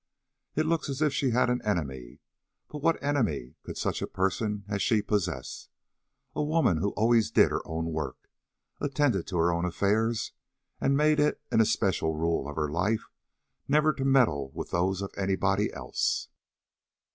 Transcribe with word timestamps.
"It 0.55 0.65
looks 0.65 0.89
as 0.89 1.03
if 1.03 1.13
she 1.13 1.29
had 1.29 1.47
an 1.51 1.61
enemy, 1.61 2.21
but 2.69 2.81
what 2.81 2.97
enemy 3.03 3.53
could 3.61 3.77
such 3.77 4.01
a 4.01 4.07
person 4.07 4.65
as 4.67 4.81
she 4.81 5.03
possess 5.03 5.69
a 6.35 6.41
woman 6.41 6.77
who 6.77 6.89
always 6.93 7.29
did 7.29 7.51
her 7.51 7.61
own 7.67 7.85
work, 7.91 8.17
attended 8.79 9.27
to 9.27 9.37
her 9.37 9.51
own 9.51 9.63
affairs, 9.63 10.31
and 10.79 10.97
made 10.97 11.19
it 11.19 11.39
an 11.51 11.61
especial 11.61 12.15
rule 12.15 12.49
of 12.49 12.55
her 12.55 12.71
life 12.71 13.11
never 13.67 13.93
to 13.93 14.03
meddle 14.03 14.49
with 14.55 14.71
those 14.71 15.03
of 15.03 15.13
anybody 15.17 15.71
else?" 15.71 16.29